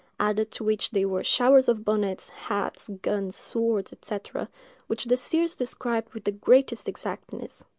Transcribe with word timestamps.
&c. 0.01 0.07
added 0.19 0.49
to 0.49 0.63
which 0.63 0.89
there 0.89 1.07
were 1.07 1.23
showers 1.23 1.67
of 1.67 1.85
bonnets, 1.85 2.29
hats, 2.29 2.89
guns, 3.03 3.35
swords, 3.35 3.93
&c., 4.01 4.17
which 4.87 5.05
the 5.05 5.15
seers 5.15 5.55
described 5.55 6.11
with 6.15 6.23
the 6.23 6.31
greatest 6.31 6.89
exactness. 6.89 7.63